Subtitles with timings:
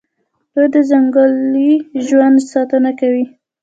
[0.53, 1.71] دوی د ځنګلي
[2.05, 3.25] ژوند ساتنه کوي.